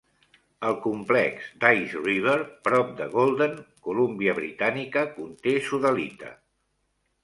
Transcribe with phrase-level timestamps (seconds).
[0.69, 2.35] El complex d'Ice River,
[2.69, 3.57] prop de Golden,
[3.91, 6.39] Colúmbia britànica, conté sodalita.